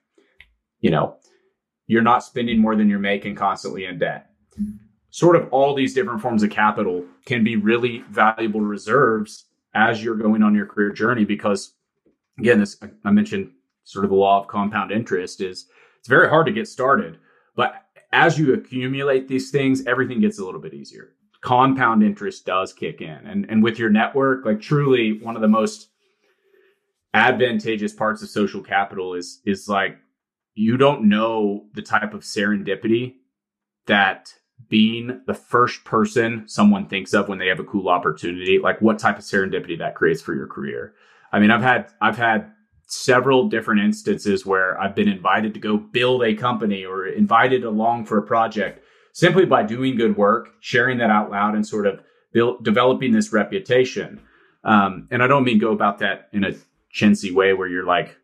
[0.81, 1.15] you know
[1.89, 4.29] you're not spending more than you're making constantly in debt.
[5.09, 10.15] Sort of all these different forms of capital can be really valuable reserves as you're
[10.15, 11.73] going on your career journey because
[12.37, 13.51] again this I mentioned
[13.85, 17.17] sort of the law of compound interest is it's very hard to get started
[17.55, 22.73] but as you accumulate these things everything gets a little bit easier compound interest does
[22.73, 25.89] kick in and and with your network like truly one of the most
[27.13, 29.99] advantageous parts of social capital is is like
[30.59, 33.15] you don't know the type of serendipity
[33.85, 34.33] that
[34.67, 38.99] being the first person someone thinks of when they have a cool opportunity like what
[38.99, 40.93] type of serendipity that creates for your career.
[41.31, 42.51] I mean i've had i've had
[42.87, 48.05] several different instances where i've been invited to go build a company or invited along
[48.05, 52.01] for a project simply by doing good work sharing that out loud and sort of
[52.33, 54.19] build, developing this reputation.
[54.65, 56.51] Um, and i don't mean go about that in a
[56.93, 58.17] chintzy way where you're like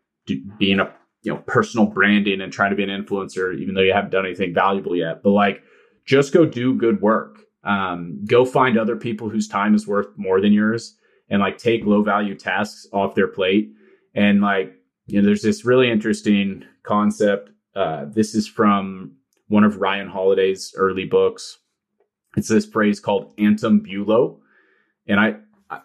[0.58, 3.92] being a you know personal branding and trying to be an influencer even though you
[3.92, 5.22] haven't done anything valuable yet.
[5.22, 5.62] But like
[6.04, 7.40] just go do good work.
[7.64, 10.96] Um, go find other people whose time is worth more than yours
[11.28, 13.72] and like take low value tasks off their plate.
[14.14, 14.72] And like
[15.06, 19.12] you know there's this really interesting concept uh, this is from
[19.48, 21.58] one of ryan holiday's early books.
[22.36, 24.38] It's this phrase called anteambulo
[25.06, 25.36] and i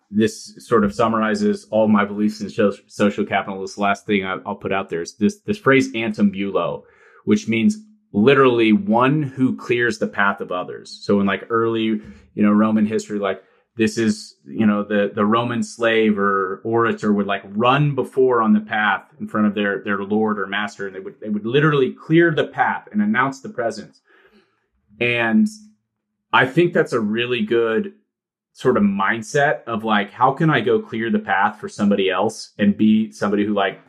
[0.09, 2.49] this sort of summarizes all my beliefs in
[2.87, 3.61] social capital.
[3.61, 6.83] This last thing I'll put out there is this this phrase "anteambulo,"
[7.25, 7.77] which means
[8.13, 10.99] literally one who clears the path of others.
[11.03, 13.41] So in like early, you know, Roman history, like
[13.77, 18.53] this is, you know, the the Roman slave or orator would like run before on
[18.53, 21.45] the path in front of their their lord or master, and they would they would
[21.45, 24.01] literally clear the path and announce the presence.
[24.99, 25.47] And
[26.33, 27.93] I think that's a really good
[28.53, 32.51] sort of mindset of like, how can I go clear the path for somebody else
[32.57, 33.79] and be somebody who like,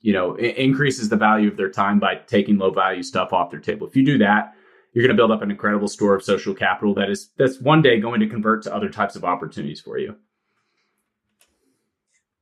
[0.00, 3.60] you know, increases the value of their time by taking low value stuff off their
[3.60, 3.86] table.
[3.86, 4.54] If you do that,
[4.92, 7.82] you're going to build up an incredible store of social capital that is that's one
[7.82, 10.16] day going to convert to other types of opportunities for you.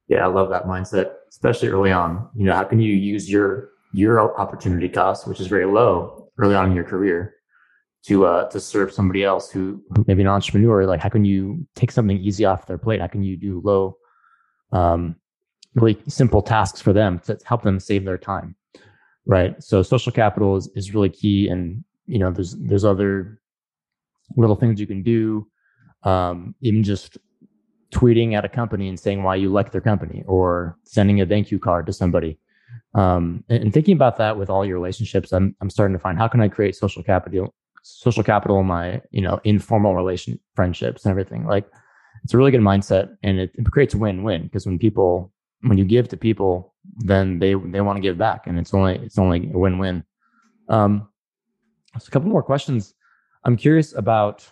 [0.08, 2.28] Yeah, I love that mindset, especially early on.
[2.34, 6.54] You know, how can you use your your opportunity cost, which is very low early
[6.54, 7.34] on in your career,
[8.02, 11.66] to uh to serve somebody else who, who maybe an entrepreneur like how can you
[11.74, 13.00] take something easy off their plate?
[13.00, 13.96] How can you do low
[14.72, 15.16] um
[15.74, 18.56] really simple tasks for them to help them save their time
[19.26, 19.62] right?
[19.62, 23.40] So social capital is, is really key and you know there's there's other
[24.36, 25.46] little things you can do
[26.02, 27.18] um even just
[27.92, 31.50] tweeting at a company and saying why you like their company or sending a thank
[31.50, 32.38] you card to somebody.
[32.94, 36.18] Um, and, and, thinking about that with all your relationships I'm, I'm starting to find
[36.18, 41.10] how can i create social capital social capital my you know informal relation friendships and
[41.10, 41.46] everything.
[41.46, 41.66] Like
[42.24, 45.78] it's a really good mindset and it, it creates a win-win because when people when
[45.78, 49.18] you give to people then they they want to give back and it's only it's
[49.18, 50.04] only a win-win.
[50.68, 51.08] Um
[51.98, 52.94] so a couple more questions.
[53.44, 54.48] I'm curious about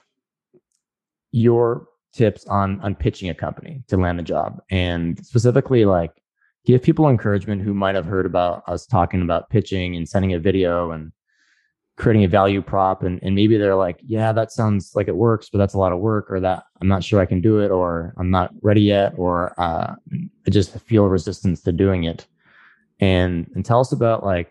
[1.30, 6.10] your tips on on pitching a company to land a job and specifically like
[6.64, 10.38] give people encouragement who might have heard about us talking about pitching and sending a
[10.38, 11.12] video and
[11.98, 15.50] creating a value prop and, and maybe they're like yeah that sounds like it works
[15.50, 17.72] but that's a lot of work or that i'm not sure i can do it
[17.72, 19.94] or i'm not ready yet or uh,
[20.46, 22.26] i just feel resistance to doing it.
[23.00, 24.50] And and tell us about like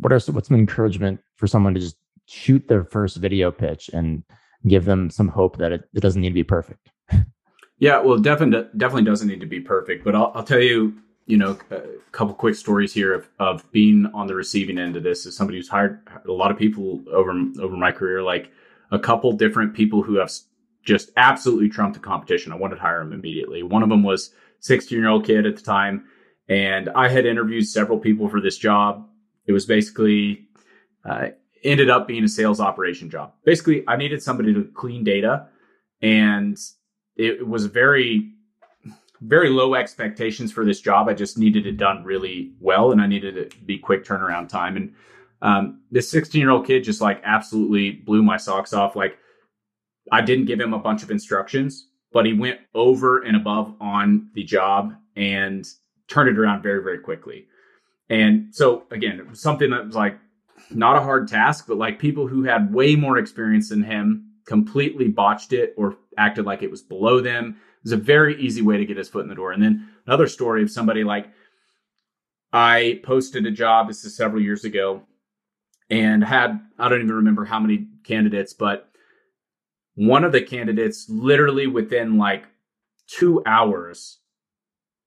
[0.00, 1.96] what are what's some encouragement for someone to just
[2.26, 4.22] shoot their first video pitch and
[4.66, 6.90] give them some hope that it, it doesn't need to be perfect?
[7.78, 10.94] Yeah well definitely definitely doesn't need to be perfect but i'll, I'll tell you
[11.26, 15.02] you know, a couple quick stories here of, of being on the receiving end of
[15.02, 18.50] this as somebody who's hired a lot of people over over my career, like
[18.92, 20.30] a couple different people who have
[20.84, 22.52] just absolutely trumped the competition.
[22.52, 23.64] I wanted to hire them immediately.
[23.64, 26.06] One of them was 16 year old kid at the time,
[26.48, 29.08] and I had interviewed several people for this job.
[29.46, 30.46] It was basically
[31.04, 31.28] uh,
[31.64, 33.32] ended up being a sales operation job.
[33.44, 35.48] Basically, I needed somebody to clean data,
[36.00, 36.56] and
[37.16, 38.32] it was very
[39.20, 41.08] very low expectations for this job.
[41.08, 44.48] I just needed it done really well, and I needed it to be quick turnaround
[44.48, 44.76] time.
[44.76, 44.94] And
[45.42, 48.96] um, this 16 year old kid just like absolutely blew my socks off.
[48.96, 49.18] Like
[50.12, 54.30] I didn't give him a bunch of instructions, but he went over and above on
[54.34, 55.66] the job and
[56.08, 57.46] turned it around very very quickly.
[58.08, 60.18] And so again, it was something that was like
[60.70, 65.08] not a hard task, but like people who had way more experience than him completely
[65.08, 68.84] botched it or acted like it was below them was a very easy way to
[68.84, 69.52] get his foot in the door.
[69.52, 71.28] And then another story of somebody like
[72.52, 75.02] I posted a job, this is several years ago,
[75.88, 78.90] and had, I don't even remember how many candidates, but
[79.94, 82.46] one of the candidates literally within like
[83.06, 84.18] two hours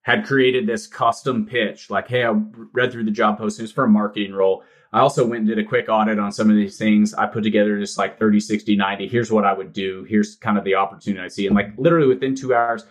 [0.09, 2.31] had created this custom pitch like hey i
[2.73, 5.59] read through the job posting it's for a marketing role I also went and did
[5.59, 7.13] a quick audit on some of these things.
[7.13, 9.07] I put together just like 30, 60, 90.
[9.07, 10.03] Here's what I would do.
[10.05, 11.45] Here's kind of the opportunity I see.
[11.45, 12.85] And like literally within two hours,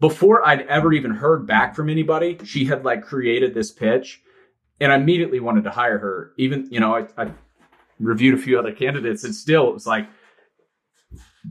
[0.00, 4.22] before I'd ever even heard back from anybody, she had like created this pitch
[4.80, 6.32] and I immediately wanted to hire her.
[6.38, 7.30] Even, you know, I, I
[7.98, 10.08] reviewed a few other candidates and still it was like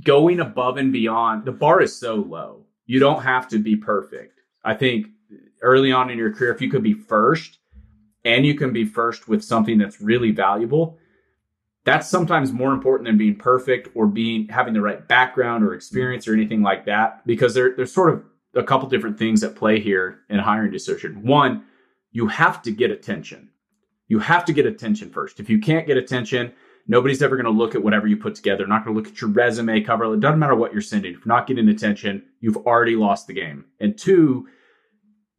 [0.03, 1.45] going above and beyond.
[1.45, 2.65] The bar is so low.
[2.87, 4.34] You don't have to be perfect.
[4.65, 5.07] I think
[5.61, 7.59] early on in your career, if you could be first,
[8.25, 10.97] and you can be first with something that's really valuable
[11.85, 16.27] that's sometimes more important than being perfect or being having the right background or experience
[16.27, 18.23] or anything like that because there, there's sort of
[18.55, 21.23] a couple different things at play here in hiring decision.
[21.23, 21.63] One
[22.11, 23.49] you have to get attention.
[24.07, 25.39] You have to get attention first.
[25.39, 26.53] If you can't get attention
[26.87, 29.21] nobody's ever going to look at whatever you put together not going to look at
[29.21, 32.57] your resume cover it doesn't matter what you're sending if you're not getting attention you've
[32.57, 34.47] already lost the game and two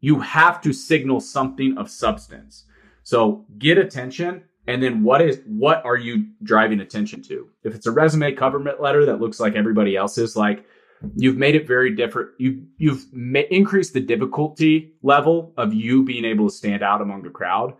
[0.01, 2.67] you have to signal something of substance
[3.07, 4.43] so get attention.
[4.67, 7.49] And then what is what are you driving attention to?
[7.63, 10.67] If it's a resume cover letter that looks like everybody else's, like
[11.15, 12.31] you've made it very different.
[12.39, 17.23] You you've ma- increased the difficulty level of you being able to stand out among
[17.23, 17.75] the crowd.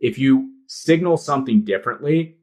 [0.00, 2.38] If you signal something differently,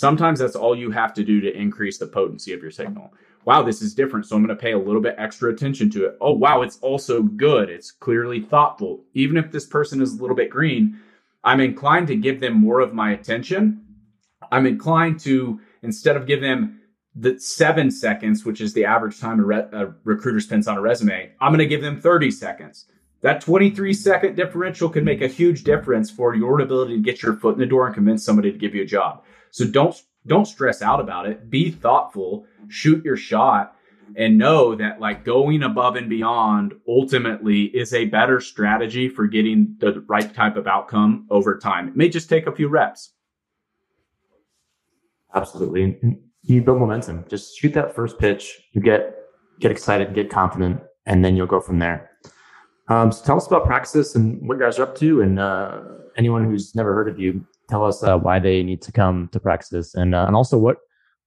[0.00, 3.12] sometimes that's all you have to do to increase the potency of your signal.
[3.44, 6.06] Wow, this is different, so I'm going to pay a little bit extra attention to
[6.06, 6.16] it.
[6.22, 7.68] Oh, wow, it's also good.
[7.68, 9.04] It's clearly thoughtful.
[9.12, 10.98] Even if this person is a little bit green,
[11.44, 13.84] I'm inclined to give them more of my attention.
[14.50, 16.80] I'm inclined to, instead of give them
[17.14, 20.80] the seven seconds, which is the average time a, re- a recruiter spends on a
[20.80, 22.86] resume, I'm going to give them 30 seconds.
[23.20, 27.36] That 23 second differential can make a huge difference for your ability to get your
[27.36, 29.24] foot in the door and convince somebody to give you a job.
[29.50, 31.50] So don't don't stress out about it.
[31.50, 33.74] Be thoughtful, shoot your shot,
[34.16, 39.76] and know that like going above and beyond ultimately is a better strategy for getting
[39.78, 41.88] the right type of outcome over time.
[41.88, 43.12] It may just take a few reps.
[45.34, 46.18] Absolutely.
[46.42, 47.24] You build momentum.
[47.28, 48.68] Just shoot that first pitch.
[48.72, 49.16] You get
[49.60, 52.10] get excited, get confident, and then you'll go from there.
[52.88, 55.80] Um, so tell us about Praxis and what you guys are up to, and uh,
[56.16, 59.40] anyone who's never heard of you, tell us uh, why they need to come to
[59.40, 60.78] Praxis, and uh, and also what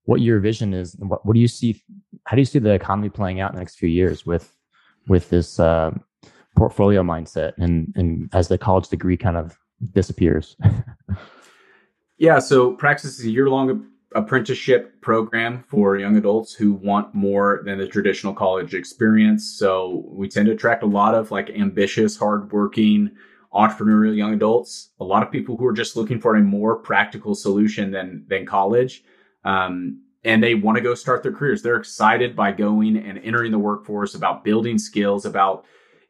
[0.05, 0.95] what your vision is.
[0.95, 1.81] and What, what do you see?
[2.25, 4.55] How do you see the economy playing out in the next few years with
[5.07, 5.91] with this uh,
[6.55, 9.57] portfolio mindset and and as the college degree kind of
[9.91, 10.55] disappears?
[12.17, 17.61] yeah, so Praxis is a year long apprenticeship program for young adults who want more
[17.65, 19.55] than the traditional college experience.
[19.57, 23.11] So we tend to attract a lot of like ambitious, hardworking,
[23.53, 24.91] entrepreneurial young adults.
[24.99, 28.45] A lot of people who are just looking for a more practical solution than than
[28.45, 29.03] college.
[29.43, 31.61] Um, and they want to go start their careers.
[31.61, 35.65] They're excited by going and entering the workforce, about building skills, about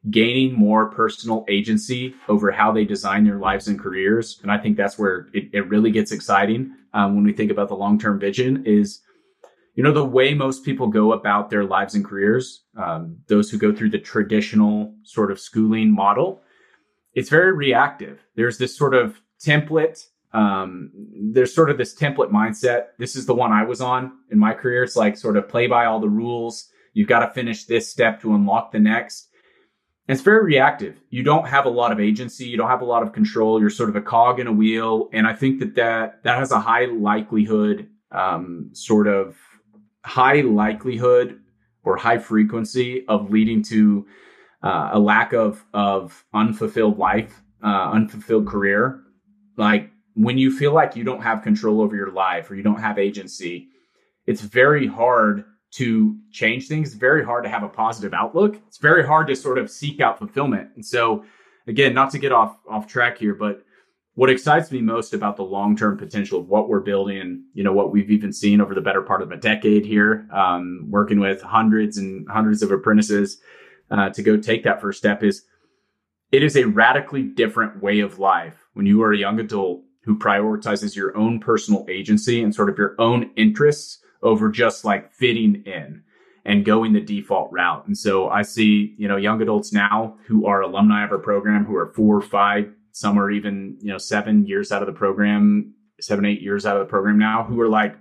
[0.09, 4.39] gaining more personal agency over how they design their lives and careers.
[4.43, 7.69] And I think that's where it, it really gets exciting um, when we think about
[7.69, 9.01] the long term vision is,
[9.75, 13.57] you know, the way most people go about their lives and careers, um, those who
[13.57, 16.41] go through the traditional sort of schooling model,
[17.13, 18.19] it's very reactive.
[18.35, 20.05] There's this sort of template.
[20.33, 20.91] Um,
[21.33, 22.87] there's sort of this template mindset.
[22.97, 24.83] This is the one I was on in my career.
[24.83, 26.69] It's like sort of play by all the rules.
[26.93, 29.29] You've got to finish this step to unlock the next.
[30.07, 30.99] And it's very reactive.
[31.09, 32.45] You don't have a lot of agency.
[32.45, 33.59] You don't have a lot of control.
[33.59, 35.09] You're sort of a cog in a wheel.
[35.13, 39.37] And I think that that, that has a high likelihood, um, sort of
[40.03, 41.39] high likelihood
[41.83, 44.05] or high frequency of leading to
[44.63, 49.01] uh, a lack of of unfulfilled life, uh, unfulfilled career.
[49.57, 52.79] Like when you feel like you don't have control over your life or you don't
[52.79, 53.69] have agency,
[54.25, 56.89] it's very hard to change things.
[56.89, 58.59] It's very hard to have a positive outlook.
[58.67, 60.69] It's very hard to sort of seek out fulfillment.
[60.75, 61.25] And so,
[61.67, 63.63] again, not to get off off track here, but
[64.15, 67.63] what excites me most about the long term potential of what we're building and you
[67.63, 71.19] know what we've even seen over the better part of a decade here um, working
[71.19, 73.39] with hundreds and hundreds of apprentices
[73.93, 75.43] uh, to go take that first step is
[76.31, 80.17] it is a radically different way of life when you are a young adult who
[80.17, 85.63] prioritizes your own personal agency and sort of your own interests over just like fitting
[85.65, 86.01] in
[86.45, 87.85] and going the default route.
[87.85, 91.63] And so I see, you know, young adults now who are alumni of our program
[91.63, 94.93] who are four, or five, some are even, you know, seven years out of the
[94.93, 97.95] program, seven, eight years out of the program now, who are like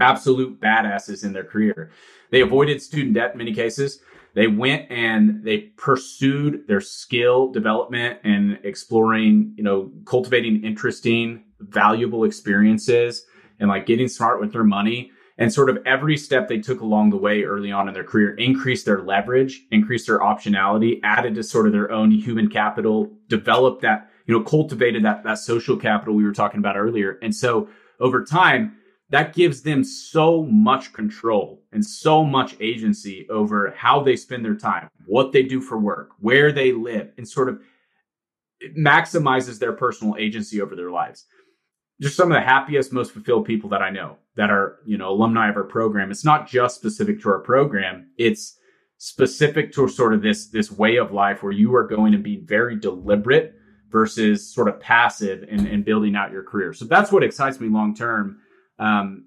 [0.00, 1.90] absolute badasses in their career.
[2.30, 4.00] They avoided student debt in many cases.
[4.34, 12.24] They went and they pursued their skill development and exploring, you know, cultivating interesting, valuable
[12.24, 13.24] experiences
[13.58, 15.10] and like getting smart with their money.
[15.38, 18.34] And sort of every step they took along the way early on in their career
[18.34, 23.80] increased their leverage, increased their optionality, added to sort of their own human capital, developed
[23.80, 27.18] that, you know, cultivated that, that social capital we were talking about earlier.
[27.22, 27.68] And so
[28.00, 28.76] over time,
[29.10, 34.54] that gives them so much control and so much agency over how they spend their
[34.54, 37.60] time, what they do for work, where they live, and sort of
[38.78, 41.26] maximizes their personal agency over their lives
[42.00, 45.10] just some of the happiest, most fulfilled people that I know that are, you know,
[45.10, 46.10] alumni of our program.
[46.10, 48.10] It's not just specific to our program.
[48.16, 48.56] It's
[48.96, 52.36] specific to sort of this, this way of life where you are going to be
[52.36, 53.54] very deliberate
[53.90, 56.72] versus sort of passive in, in building out your career.
[56.72, 58.38] So that's what excites me long term.
[58.80, 59.26] Um,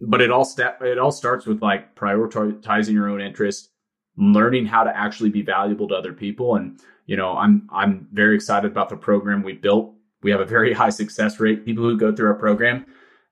[0.00, 3.70] but it all step, it all starts with like prioritizing your own interest,
[4.16, 6.56] learning how to actually be valuable to other people.
[6.56, 10.44] And, you know, I'm, I'm very excited about the program we built we have a
[10.44, 11.64] very high success rate.
[11.64, 12.84] People who go through our program,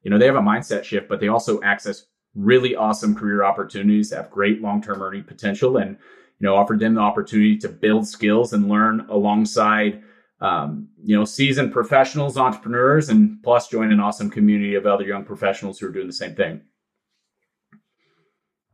[0.05, 4.13] you know, they have a mindset shift, but they also access really awesome career opportunities,
[4.13, 5.97] have great long-term earning potential, and
[6.39, 10.05] you know, offer them the opportunity to build skills and learn alongside
[10.41, 15.25] um, you know, seasoned professionals, entrepreneurs, and plus join an awesome community of other young
[15.25, 16.61] professionals who are doing the same thing.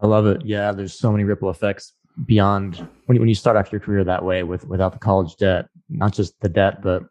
[0.00, 0.44] I love it.
[0.44, 1.92] Yeah, there's so many ripple effects
[2.26, 5.36] beyond when you, when you start off your career that way with without the college
[5.36, 7.04] debt, not just the debt, but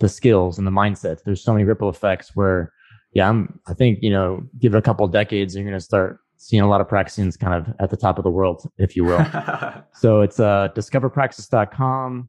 [0.00, 1.22] the skills and the mindsets.
[1.24, 2.72] There's so many ripple effects where,
[3.12, 5.80] yeah, I'm, I think, you know, give it a couple of decades, you're going to
[5.80, 8.96] start seeing a lot of practicings kind of at the top of the world, if
[8.96, 9.24] you will.
[9.94, 12.28] so it's uh, discoverpraxis.com,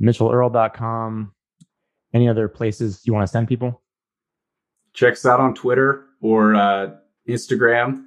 [0.00, 1.32] mitchellearl.com.
[2.14, 3.82] Any other places you want to send people?
[4.94, 6.90] Check us out on Twitter or uh,
[7.28, 8.04] Instagram.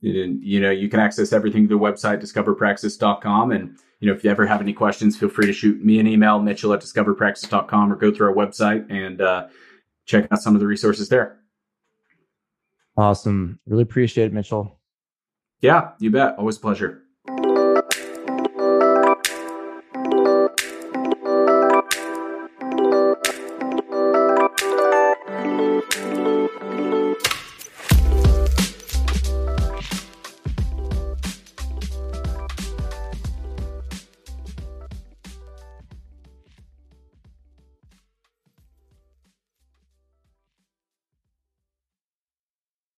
[0.00, 3.52] You know, you can access everything through the website, discoverpraxis.com.
[3.52, 6.08] And you know, if you ever have any questions, feel free to shoot me an
[6.08, 9.46] email, mitchell at discoverpraxis.com, or go through our website and uh,
[10.06, 11.38] check out some of the resources there.
[12.96, 13.60] Awesome.
[13.66, 14.78] Really appreciate it, Mitchell.
[15.60, 16.36] Yeah, you bet.
[16.36, 17.01] Always a pleasure.